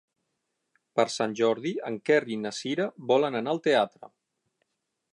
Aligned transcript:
Per 0.99 1.05
Sant 1.15 1.35
Jordi 1.41 1.75
en 1.91 1.99
Quer 2.09 2.19
i 2.37 2.39
na 2.47 2.55
Cira 2.63 2.91
volen 3.13 3.41
anar 3.41 3.57
al 3.57 3.65
teatre. 3.71 4.15